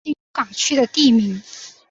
[0.03, 1.43] 爱宕是东京都港区的地名。